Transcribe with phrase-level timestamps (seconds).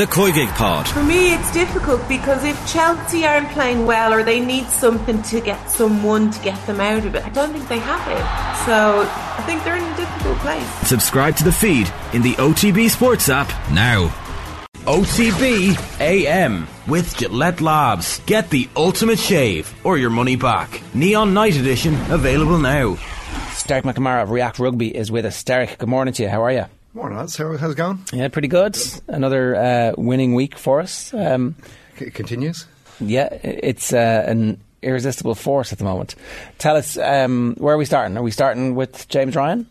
[0.00, 0.88] The Koigig Pod.
[0.88, 5.42] For me, it's difficult because if Chelsea aren't playing well or they need something to
[5.42, 8.64] get someone to get them out of it, I don't think they have it.
[8.64, 10.66] So I think they're in a difficult place.
[10.88, 14.08] Subscribe to the feed in the OTB Sports app now.
[14.86, 18.20] OTB AM with Gillette Labs.
[18.20, 20.80] Get the ultimate shave or your money back.
[20.94, 22.96] Neon Night Edition available now.
[23.66, 25.44] Derek McNamara of React Rugby is with us.
[25.44, 26.30] Derek, good morning to you.
[26.30, 26.64] How are you?
[26.92, 27.36] Morning, lads.
[27.36, 28.00] How, how's it going?
[28.12, 28.76] Yeah, pretty good.
[29.06, 31.14] Another uh, winning week for us.
[31.14, 31.54] Um,
[31.98, 32.66] it continues.
[32.98, 36.16] Yeah, it's uh, an irresistible force at the moment.
[36.58, 38.16] Tell us, um, where are we starting?
[38.16, 39.68] Are we starting with James Ryan?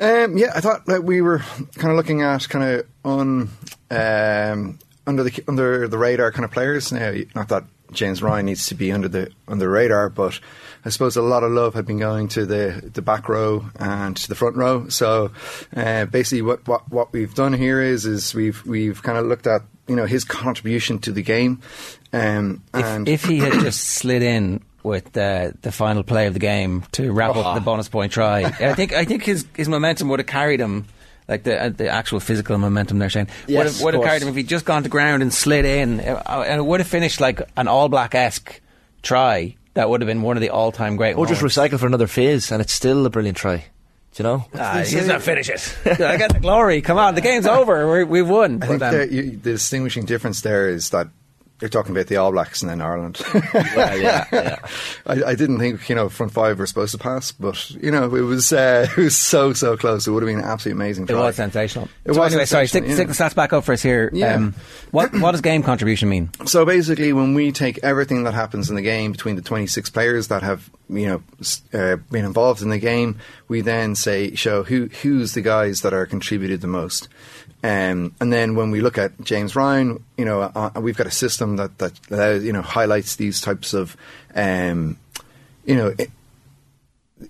[0.00, 3.48] Um, yeah, I thought that we were kind of looking at kind of on
[3.90, 6.92] um, under the under the radar kind of players.
[6.92, 10.38] Now, not that James Ryan needs to be under the under the radar, but
[10.84, 14.16] I suppose a lot of love had been going to the, the back row and
[14.16, 14.88] to the front row.
[14.88, 15.30] So
[15.76, 19.46] uh, basically, what, what what we've done here is is we've we've kind of looked
[19.46, 21.60] at you know his contribution to the game.
[22.12, 26.40] Um, if, if he had just slid in with uh, the final play of the
[26.40, 27.40] game to wrap oh.
[27.40, 30.60] up the bonus point try, I think I think his his momentum would have carried
[30.60, 30.86] him
[31.28, 34.22] like the uh, the actual physical momentum they're saying yes, would have, would have carried
[34.22, 36.88] him if he'd just gone to ground and slid in uh, and it would have
[36.88, 38.60] finished like an all black esque
[39.02, 41.40] try that would have been one of the all time great or moments.
[41.40, 43.64] just recycle for another phase and it's still a brilliant try
[44.14, 44.44] do you know?
[44.54, 45.76] Ah, he's not finish it.
[46.00, 46.82] I got the glory.
[46.82, 48.04] Come on, the game's over.
[48.04, 48.60] we have won.
[48.60, 51.06] I think um, the, you, the distinguishing difference there is that
[51.60, 53.20] you're talking about the All Blacks and then Ireland.
[53.54, 54.56] well, yeah, yeah.
[55.06, 58.14] I, I, didn't think you know front five were supposed to pass, but you know
[58.14, 60.06] it was uh, it was so so close.
[60.06, 61.06] It would have been absolutely amazing.
[61.06, 61.18] Try.
[61.18, 61.88] It was sensational.
[62.04, 62.46] It so was anyway.
[62.46, 64.10] Sorry, stick, stick, the stats back up for us here.
[64.12, 64.34] Yeah.
[64.34, 64.54] Um,
[64.90, 66.30] what what does game contribution mean?
[66.46, 70.28] So basically, when we take everything that happens in the game between the 26 players
[70.28, 71.22] that have you know
[71.72, 75.92] uh, been involved in the game, we then say show who who's the guys that
[75.92, 77.08] are contributed the most.
[77.62, 81.10] Um, and then when we look at James Ryan, you know, uh, we've got a
[81.10, 83.96] system that that allows, you know highlights these types of,
[84.34, 84.98] um,
[85.64, 85.94] you know.
[85.98, 86.10] It,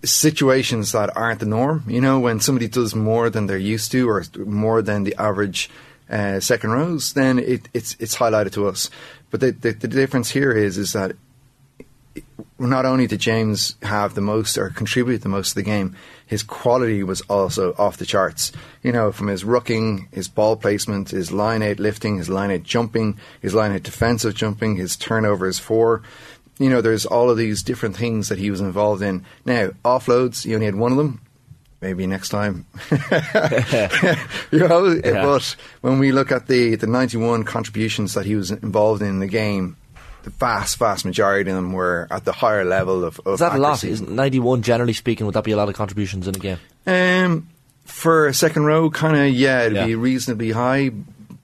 [0.05, 4.09] situations that aren't the norm, you know, when somebody does more than they're used to
[4.09, 5.69] or more than the average
[6.09, 8.91] uh, second rows, then it, it's it's highlighted to us.
[9.31, 11.13] But the, the, the difference here is is that
[12.69, 16.43] not only did James have the most or contribute the most to the game, his
[16.43, 18.53] quality was also off the charts.
[18.83, 22.63] You know, from his rucking, his ball placement, his line out lifting, his line out
[22.63, 26.03] jumping, his line out defensive jumping, his turnovers for.
[26.59, 29.25] You know, there's all of these different things that he was involved in.
[29.47, 31.23] Now, offloads, he only had one of them.
[31.81, 32.67] Maybe next time.
[32.91, 35.25] you know, yeah.
[35.25, 39.27] but when we look at the, the 91 contributions that he was involved in the
[39.27, 39.79] game,
[40.25, 43.21] the vast, vast majority of them were at the higher level of.
[43.27, 43.89] of Is that accuracy.
[43.89, 43.95] a lot?
[43.95, 45.27] Is ninety-one generally speaking?
[45.27, 46.59] Would that be a lot of contributions in a game?
[46.87, 47.49] Um,
[47.85, 49.87] for a second row, kind of yeah, it'd Yeah.
[49.87, 50.91] be reasonably high.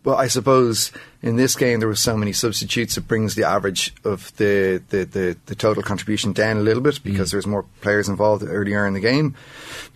[0.03, 3.93] But I suppose in this game there were so many substitutes, it brings the average
[4.05, 8.09] of the the, the, the total contribution down a little bit because there's more players
[8.09, 9.35] involved earlier in the game.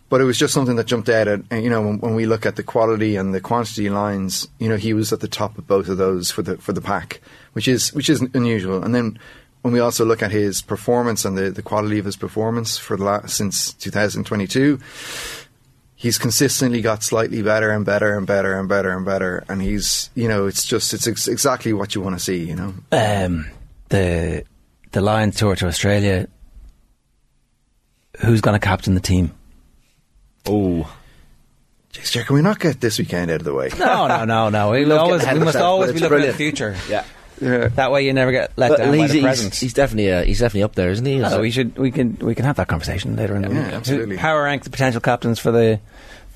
[0.09, 2.27] But it was just something that jumped out at and, you know when, when we
[2.27, 5.57] look at the quality and the quantity lines, you know he was at the top
[5.57, 7.21] of both of those for the for the pack,
[7.53, 8.83] which is which is unusual.
[8.83, 9.19] And then
[9.63, 12.97] when we also look at his performance and the, the quality of his performance for
[12.97, 14.81] the last, since 2022,
[15.97, 19.45] he's consistently got slightly better and better and better and better and better.
[19.49, 22.45] And he's you know it's just it's ex- exactly what you want to see.
[22.45, 22.75] You know.
[22.93, 23.51] Um,
[23.89, 24.45] the
[24.93, 26.29] the Lions tour to Australia.
[28.21, 29.33] Who's going to captain the team?
[30.47, 30.95] Oh,
[31.93, 33.71] Jeez, Jack, can we not get this weekend out of the way?
[33.79, 34.71] No, no, no, no.
[34.71, 36.35] We, love always, we must always be looking brilliant.
[36.35, 36.77] at the future.
[36.89, 37.05] yeah.
[37.41, 37.69] Yeah.
[37.69, 40.25] That way, you never get let But down by he's, the he's, he's definitely uh,
[40.25, 41.23] he's definitely up there, isn't he?
[41.23, 43.73] Oh, we should we can we can have that conversation later in the Yeah, week.
[43.75, 44.17] absolutely.
[44.19, 45.81] Power rank the potential captains for the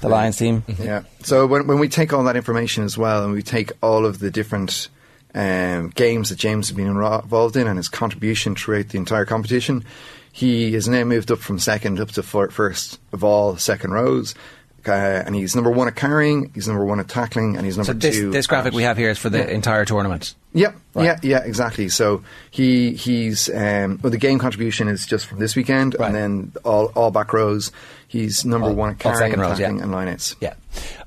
[0.00, 0.64] the Lions team.
[0.78, 1.02] Yeah.
[1.22, 4.18] So when when we take all that information as well, and we take all of
[4.18, 4.88] the different
[5.34, 9.84] um, games that James has been involved in and his contribution throughout the entire competition,
[10.32, 14.34] he has now moved up from second up to first of all second rows.
[14.88, 17.92] Uh, and he's number one at carrying, he's number one at tackling, and he's number
[17.92, 18.30] So this two.
[18.30, 20.34] this graphic at- we have here is for the entire tournament.
[20.52, 20.76] Yep.
[20.94, 21.04] Right.
[21.04, 21.18] Yeah.
[21.22, 21.42] Yeah.
[21.44, 21.88] Exactly.
[21.88, 26.06] So he he's um, well, the game contribution is just from this weekend, Right.
[26.06, 27.72] and then all all back rows.
[28.06, 29.82] He's number All- one at carrying, second rows, tackling, yeah.
[29.84, 30.36] and lineouts.
[30.40, 30.54] Yeah.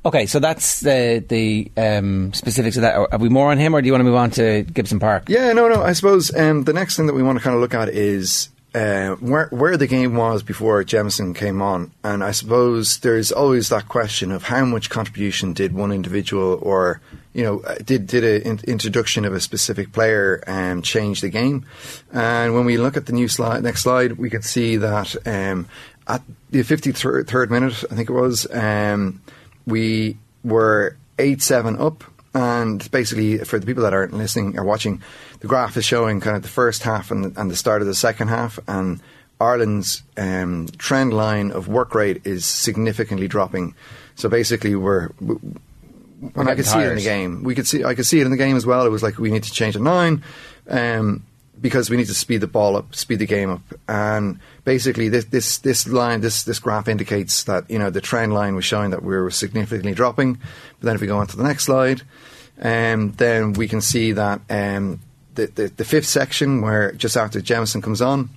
[0.06, 2.96] Okay, so that's the the um, specifics of that.
[2.96, 5.30] Are we more on him, or do you want to move on to Gibson Park?
[5.30, 5.82] Yeah, no, no.
[5.84, 8.50] I suppose um, the next thing that we want to kind of look at is
[8.78, 13.70] uh, where where the game was before Jamison came on, and I suppose there's always
[13.70, 17.02] that question of how much contribution did one individual or
[17.34, 21.30] you know uh, did did an in- introduction of a specific player um, change the
[21.30, 21.66] game,
[22.14, 25.68] and when we look at the new slide, next slide, we can see that um,
[26.08, 26.22] at
[26.52, 29.22] the 53rd minute, I think it was, um,
[29.66, 32.04] we were eight seven up.
[32.34, 35.02] And basically, for the people that aren't listening or watching,
[35.40, 37.88] the graph is showing kind of the first half and the, and the start of
[37.88, 38.60] the second half.
[38.68, 39.02] And
[39.40, 43.76] Ireland's um, trend line of work rate is significantly dropping.
[44.16, 45.10] So basically, we're.
[45.20, 45.38] we-
[46.34, 48.26] when I could see it in the game, we could see I could see it
[48.26, 48.88] in the game as well.
[48.88, 50.24] It was like we need to change a nine,
[50.68, 51.24] um,
[51.62, 55.26] because we need to speed the ball up, speed the game up, and basically this
[55.26, 58.90] this this line this this graph indicates that you know the trend line was showing
[58.90, 60.34] that we were significantly dropping.
[60.34, 62.02] But then if we go on to the next slide,
[62.64, 65.00] um, then we can see that um,
[65.38, 68.30] the, the the fifth section where just after Jamison comes on,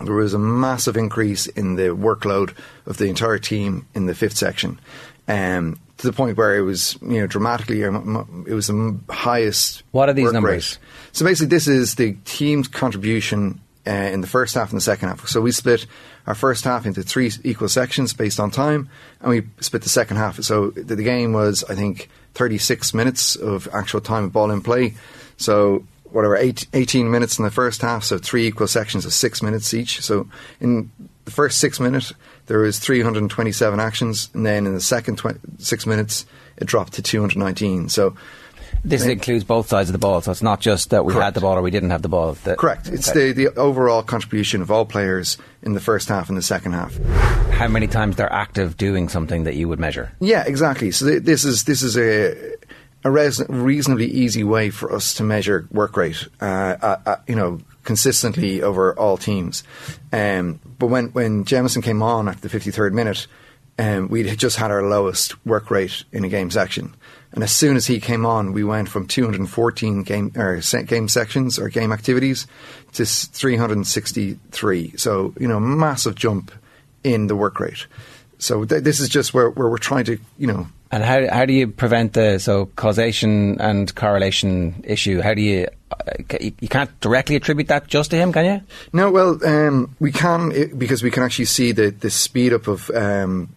[0.00, 2.54] there was a massive increase in the workload
[2.86, 4.80] of the entire team in the fifth section,
[5.28, 9.82] um, to the point where it was you know dramatically um, it was the highest.
[9.90, 10.78] What are these numbers?
[10.78, 10.78] rate.
[11.12, 15.08] So basically, this is the team's contribution uh, in the first half and the second
[15.08, 15.28] half.
[15.28, 15.86] So we split
[16.26, 18.88] our first half into three equal sections based on time,
[19.20, 20.40] and we split the second half.
[20.42, 24.62] So the, the game was, I think, 36 minutes of actual time of ball in
[24.62, 24.94] play.
[25.36, 25.84] So
[26.14, 29.74] whatever, eight, 18 minutes in the first half, so three equal sections of six minutes
[29.74, 30.00] each.
[30.00, 30.28] So
[30.60, 30.90] in
[31.24, 32.12] the first six minutes,
[32.46, 36.24] there was 327 actions, and then in the second tw- six minutes,
[36.56, 37.88] it dropped to 219.
[37.88, 38.14] So
[38.84, 41.40] This includes both sides of the ball, so it's not just that we had the
[41.40, 42.34] ball or we didn't have the ball.
[42.44, 42.88] The- Correct.
[42.88, 43.32] It's Okay.
[43.32, 46.94] the, the overall contribution of all players in the first half and the second half.
[47.54, 50.12] how many times they're active doing something that you would measure.
[50.20, 50.90] Yeah, exactly.
[50.90, 52.34] So th- this is this is a
[53.04, 56.26] a res- reasonably easy way for us to measure work rate.
[56.40, 59.62] Uh, uh, uh, you know, consistently over all teams.
[60.12, 63.26] Um, but when when Jamison came on at the 53rd minute,
[63.78, 66.94] um, we just had our lowest work rate in a game section.
[67.32, 71.58] And as soon as he came on, we went from 214 game or game sections
[71.58, 72.46] or game activities
[72.92, 74.94] to 363.
[74.96, 76.52] So you know, massive jump
[77.02, 77.86] in the work rate.
[78.38, 81.44] So th- this is just where, where we're trying to, you know, And how how
[81.44, 85.20] do you prevent the so causation and correlation issue?
[85.22, 88.60] How do you uh, you can't directly attribute that just to him, can you?
[88.92, 92.90] No, well, um, we can because we can actually see the, the speed up of
[92.90, 93.48] um,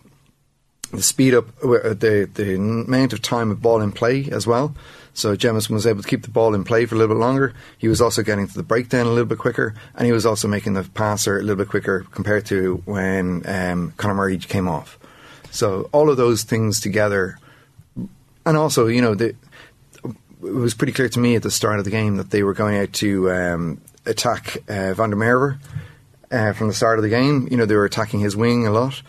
[0.89, 4.74] the speed up uh, the the amount of time of ball in play as well.
[5.13, 7.54] So Jamison was able to keep the ball in play for a little bit longer.
[7.78, 10.48] He was also getting to the breakdown a little bit quicker, and he was also
[10.48, 14.98] making the passer a little bit quicker compared to when um, Conor Murray came off.
[15.57, 17.39] So all of those things together,
[18.45, 19.36] and also you know the
[20.44, 22.54] it was pretty clear to me at the start of the game that they were
[22.54, 25.57] going out to um, attack uh, Van der Merwe
[26.31, 27.48] uh, from the start of the game.
[27.50, 29.01] You know, they were attacking his wing a lot.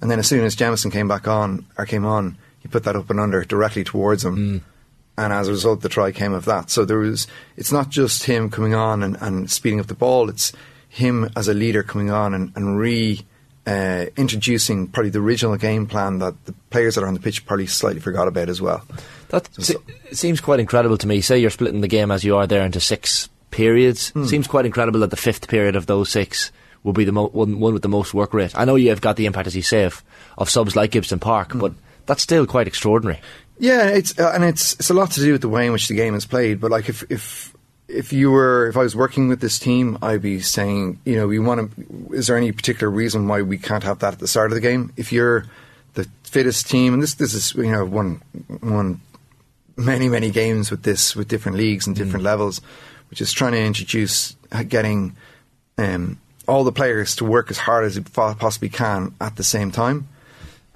[0.00, 2.96] And then as soon as Jamison came back on, or came on, he put that
[2.96, 4.64] up and under directly towards him.
[5.18, 6.70] And as a result, the try came of that.
[6.70, 7.26] So there was,
[7.56, 10.52] it's not just him coming on and, and speeding up the ball, it's
[10.88, 13.20] him as a leader coming on and, and re
[13.66, 17.44] uh, introducing probably the original game plan that the players that are on the pitch
[17.46, 18.84] probably slightly forgot about as well.
[19.28, 19.76] That se-
[20.12, 21.20] seems quite incredible to me.
[21.20, 24.12] Say you're splitting the game as you are there into six periods.
[24.28, 26.50] Seems quite incredible that the fifth period of those six
[26.82, 28.56] will be the mo- one, one with the most work rate.
[28.56, 30.02] I know you have got the impact, as you say, of,
[30.38, 31.72] of subs like Gibson Park, but
[32.06, 33.20] that's still quite extraordinary.
[33.58, 35.88] Yeah, it's uh, and it's it's a lot to do with the way in which
[35.88, 36.60] the game is played.
[36.60, 37.49] But like if if
[37.90, 41.26] if you were if I was working with this team, I'd be saying, you know,
[41.26, 42.14] we want to.
[42.14, 44.60] Is there any particular reason why we can't have that at the start of the
[44.60, 44.92] game?
[44.96, 45.46] If you're
[45.94, 48.22] the fittest team, and this this is you know one
[48.60, 49.00] one
[49.76, 52.60] many many games with this with different leagues and different levels,
[53.10, 55.16] which is trying to introduce uh, getting
[55.78, 59.70] um, all the players to work as hard as po- possibly can at the same
[59.70, 60.08] time.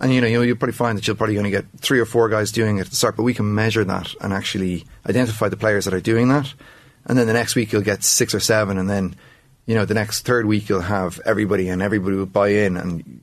[0.00, 2.28] And you know, you you'll probably find that you'll probably only get three or four
[2.28, 5.56] guys doing it at the start, but we can measure that and actually identify the
[5.56, 6.52] players that are doing that.
[7.06, 9.14] And then the next week you'll get six or seven, and then
[9.66, 13.20] you know the next third week you'll have everybody, and everybody will buy in, and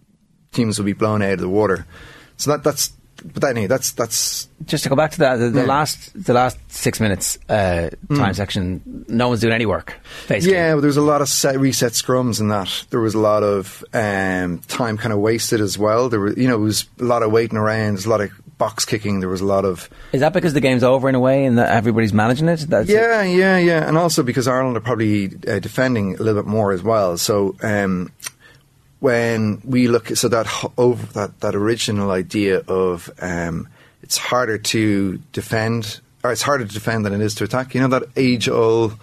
[0.52, 1.86] teams will be blown out of the water.
[2.38, 5.50] So that that's but that anyway, that's that's Just to go back to that, the,
[5.52, 5.66] the Yeah.
[5.68, 9.96] last the last six minutes uh, time section, no one's doing any work.
[10.28, 12.86] Basically, Yeah, there was a lot of set, reset scrums in that.
[12.90, 16.10] There was a lot of um, time kind of wasted as well.
[16.10, 17.94] There were, you know, it was a lot of waiting around.
[17.94, 19.22] There's a lot of box kicking.
[19.22, 21.58] There was a lot of is that because the game's over in a way and
[21.58, 22.60] that everybody's managing it?
[22.70, 26.48] That's yeah, yeah, yeah, and also because Ireland are probably uh, defending a little bit
[26.48, 27.18] more as well.
[27.18, 28.12] So um,
[29.00, 30.46] when we look, so that
[30.78, 33.68] over that that original idea of um,
[34.04, 37.74] it's harder to defend, or it's harder to defend than it is to attack.
[37.74, 38.96] You know that age old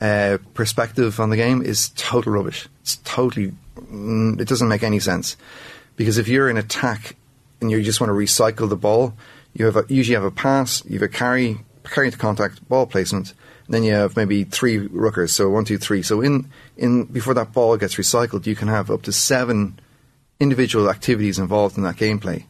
[0.00, 2.68] uh, perspective on the game is total rubbish.
[2.82, 5.36] It's totally, mm, it doesn't make any sense
[5.96, 7.16] because if you're in attack
[7.60, 9.14] and you just want to recycle the ball,
[9.52, 12.86] you have a, usually have a pass, you have a carry, carry into contact, ball
[12.86, 13.34] placement,
[13.66, 16.02] and then you have maybe three rookers, so one, two, three.
[16.02, 19.78] So in in before that ball gets recycled, you can have up to seven
[20.38, 22.44] individual activities involved in that gameplay.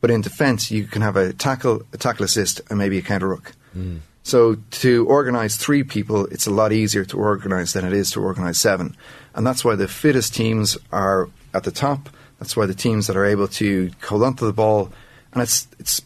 [0.00, 3.28] But in defence, you can have a tackle, a tackle assist, and maybe a counter
[3.28, 3.52] ruck.
[3.72, 3.98] Hmm.
[4.24, 8.20] So to organise three people, it's a lot easier to organise than it is to
[8.20, 8.96] organise seven,
[9.34, 12.08] and that's why the fittest teams are at the top.
[12.42, 14.90] That's why the teams that are able to hold onto the ball,
[15.32, 16.02] and it's it's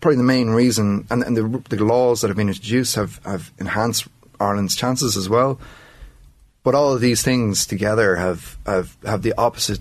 [0.00, 1.08] probably the main reason.
[1.10, 4.06] And, and the, the laws that have been introduced have, have enhanced
[4.38, 5.58] Ireland's chances as well.
[6.62, 9.80] But all of these things together have, have, have the opposite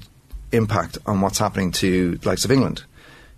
[0.52, 2.84] impact on what's happening to the likes of England,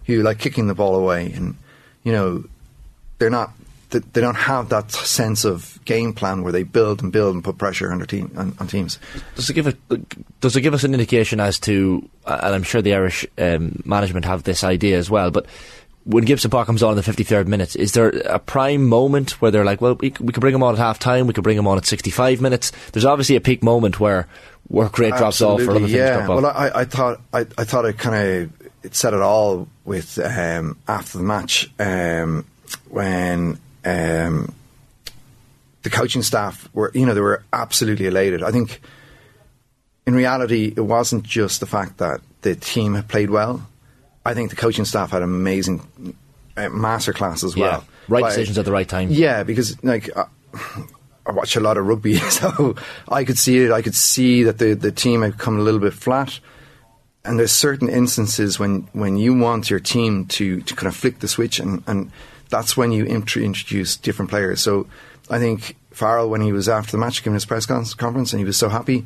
[0.06, 1.58] who like kicking the ball away, and
[2.04, 2.46] you know
[3.18, 3.52] they're not
[4.02, 7.58] they don't have that sense of game plan where they build and build and put
[7.58, 9.00] pressure on, team, on, on teams.
[9.36, 9.76] Does it give a,
[10.42, 14.26] does it give us an indication as to, and I'm sure the Irish um, management
[14.26, 15.46] have this idea as well, but
[16.06, 19.52] when Gibson Park comes on in the 53rd minute, is there a prime moment where
[19.52, 21.58] they're like, well, we, we could bring him on at half time, we could bring
[21.58, 22.72] him on at 65 minutes?
[22.92, 24.28] There's obviously a peak moment where
[24.70, 26.18] work rate drops Absolutely, off or other things yeah.
[26.18, 26.44] drop off.
[26.44, 30.20] Well, I, I thought I, I thought it kind of it said it all with
[30.20, 32.46] um, after the match um,
[32.90, 33.60] when
[36.04, 38.44] coaching staff were you know they were absolutely elated.
[38.44, 38.82] I think
[40.06, 43.66] in reality it wasn't just the fact that the team had played well.
[44.26, 45.80] I think the coaching staff had an amazing
[46.58, 47.80] uh, masterclass as well.
[47.80, 49.08] Yeah, right By- decisions at the right time.
[49.12, 50.26] Yeah, because like uh,
[51.26, 52.76] I watch a lot of rugby, so
[53.08, 53.72] I could see it.
[53.72, 56.40] I could see that the the team had come a little bit flat.
[57.26, 61.20] And there's certain instances when, when you want your team to, to kind of flick
[61.20, 62.12] the switch, and, and
[62.50, 64.60] that's when you int- introduce different players.
[64.60, 64.88] So
[65.30, 68.46] I think Farrell, when he was after the match, giving his press conference, and he
[68.46, 69.06] was so happy,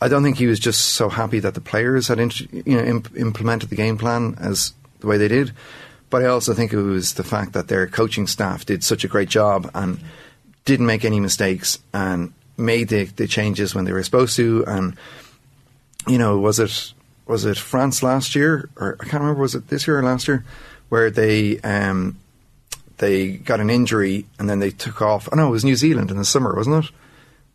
[0.00, 2.82] I don't think he was just so happy that the players had int- you know
[2.82, 5.52] imp- implemented the game plan as the way they did,
[6.10, 9.08] but I also think it was the fact that their coaching staff did such a
[9.08, 10.00] great job and
[10.64, 14.64] didn't make any mistakes and made the, the changes when they were supposed to.
[14.66, 14.96] And
[16.06, 16.92] you know, was it
[17.26, 20.28] was it France last year or I can't remember was it this year or last
[20.28, 20.44] year
[20.88, 22.18] where they um,
[22.98, 25.28] they got an injury and then they took off.
[25.32, 26.90] Oh know it was New Zealand in the summer, wasn't it?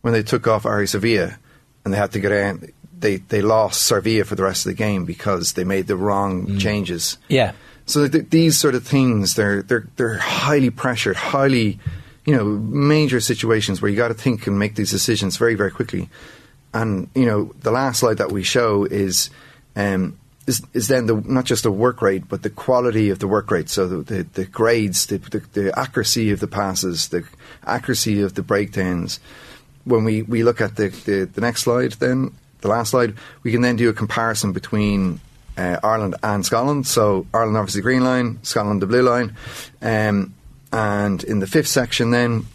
[0.02, 1.36] When they took off Ardie Savea
[1.84, 2.72] and they had to get in.
[2.98, 6.58] They they lost Savea for the rest of the game because they made the wrong
[6.58, 7.18] changes.
[7.28, 7.52] Yeah.
[7.86, 11.80] So th- these sort of things, they're they're they're highly pressured, highly,
[12.24, 15.72] you know, major situations where you got to think and make these decisions very very
[15.72, 16.08] quickly.
[16.72, 19.30] And you know, the last slide that we show is.
[19.74, 23.28] Um, is, is then the, not just the work rate, but the quality of the
[23.28, 23.68] work rate.
[23.68, 27.24] So the, the, the grades, the, the, the accuracy of the passes, the
[27.64, 29.20] accuracy of the breakdowns.
[29.84, 33.52] When we, we look at the, the, the next slide, then the last slide, we
[33.52, 35.20] can then do a comparison between
[35.56, 36.86] uh, Ireland and Scotland.
[36.86, 39.36] So Ireland obviously the green line, Scotland the blue line,
[39.80, 40.34] um,
[40.72, 42.46] and in the fifth section, then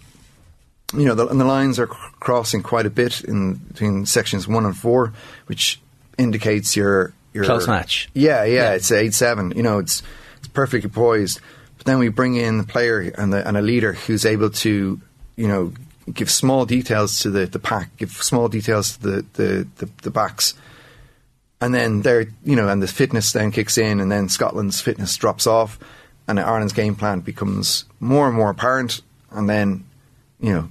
[0.93, 4.65] you know, the, and the lines are crossing quite a bit in between sections one
[4.65, 5.13] and four,
[5.47, 5.81] which
[6.17, 8.09] indicates your your Close match.
[8.13, 8.71] Yeah, yeah, Yeah.
[8.73, 9.51] it's eight seven.
[9.55, 10.03] You know, it's
[10.39, 11.39] it's perfectly poised.
[11.77, 14.99] But then we bring in the player and the, and a leader who's able to,
[15.35, 15.73] you know,
[16.11, 20.09] give small details to the, the pack, give small details to the, the, the, the
[20.09, 20.53] backs.
[21.61, 25.15] And then there, you know, and the fitness then kicks in, and then Scotland's fitness
[25.17, 25.79] drops off,
[26.27, 29.01] and Ireland's game plan becomes more and more apparent.
[29.31, 29.83] And then,
[30.39, 30.69] you know,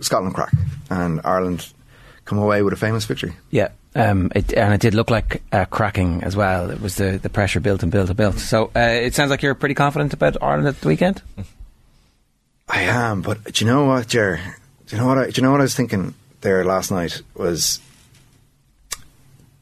[0.00, 0.52] Scotland crack,
[0.90, 1.72] and Ireland
[2.24, 3.34] come away with a famous victory.
[3.50, 3.68] Yeah.
[3.94, 6.70] Um, it, and it did look like uh, cracking as well.
[6.70, 8.38] It was the, the pressure built and built and built.
[8.38, 11.22] So uh, it sounds like you're pretty confident about Ireland at the weekend.
[12.68, 14.40] I am, but do you know what, Jer?
[14.86, 15.18] Do you know what?
[15.18, 17.80] I, do you know what I was thinking there last night was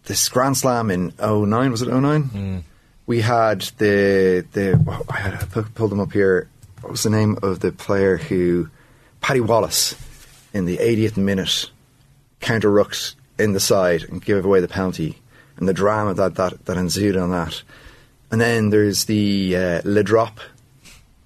[0.05, 2.65] this Grand Slam in 09, Was it 09?
[3.07, 6.49] We had the the oh, I had I pulled them up here.
[6.83, 8.69] What was the name of the player who
[9.23, 9.95] Paddy Wallace
[10.53, 11.71] in the 80th minute
[12.41, 15.19] counter rucked in the side and give away the penalty
[15.57, 17.63] and the drama that that, that ensued on that.
[18.31, 20.41] And then there's the uh, Le Drop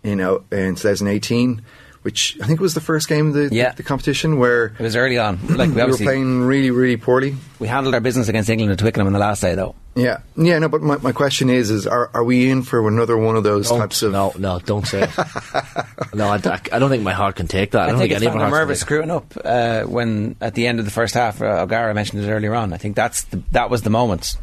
[0.02, 1.62] you know, in 2018,
[2.02, 3.73] which I think was the first game of the, Yeah.
[3.73, 5.38] the, competition where It was early on.
[5.56, 7.37] Like we we were playing really, really poorly.
[7.61, 9.75] we handled our business against England at Twickenham in the last day, though.
[9.94, 13.16] Yeah, yeah, no, but my, my question is, is are, are we in for another
[13.16, 14.12] one of those Don't- types of?
[14.12, 15.11] no, no, don't say it.
[16.14, 16.37] no, I,
[16.73, 17.82] I don't think my heart can take that.
[17.82, 19.35] I, I, don't think think, it's any of from our the hearts nervous screwing up
[19.44, 21.42] uh, when at the end of the first half.
[21.42, 22.73] Uh, O'Gara mentioned it earlier on.
[22.73, 24.37] I think that's the, that was the moment.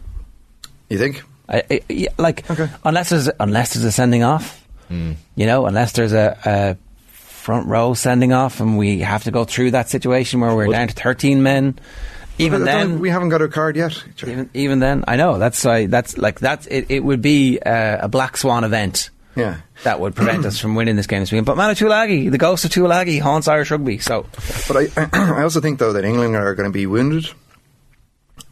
[0.89, 1.23] You think?
[1.49, 2.69] I, I, yeah, like Okay.
[2.85, 5.13] unless there's unless there's a sending off, Hmm.
[5.35, 6.77] you know, unless there's a, a
[7.49, 10.87] front row sending off, and we have to go through that situation where we're down
[10.87, 11.79] to thirteen men.
[12.37, 14.03] Even I don't think- then, we haven't got a card yet.
[14.21, 16.85] even even then, I know that's why that's like that's it.
[16.89, 20.95] It would be uh, a black swan event Yeah, that would prevent us from winning
[20.95, 21.47] this game this weekend.
[21.47, 23.97] But Manu Tuilagi, the ghost of Tuilagi, haunts Irish rugby.
[23.97, 24.27] So
[24.67, 27.29] but I, I also think though that England are going to be wounded,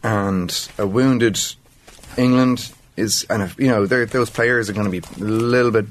[0.02, 1.38] and a wounded
[2.16, 5.86] England is, and if, you know, those players are going to be a little bit,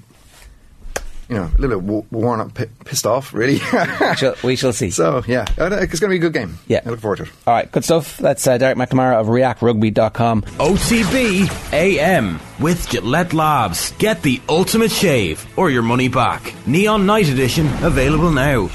[1.29, 2.53] you know, a little bit worn up,
[2.85, 3.57] pissed off, really.
[4.17, 4.89] Shall- we shall see.
[4.91, 6.57] so yeah, it's going to be a good game.
[6.67, 6.81] Yeah.
[6.85, 7.31] I look forward to it.
[7.45, 8.17] All right, good stuff.
[8.17, 10.41] That's uh, Derek McNamara of ReactRugby.com.
[10.43, 13.91] OTB AM with Gillette Labs.
[13.93, 16.53] Get the ultimate shave or your money back.
[16.67, 18.69] Neon Night Edition available now.